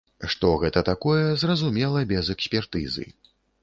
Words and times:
Што 0.33 0.49
гэта 0.63 0.83
такое, 0.87 1.21
зразумела 1.43 2.05
без 2.17 2.35
экспертызы. 2.39 3.11